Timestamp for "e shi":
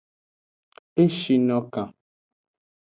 1.03-1.35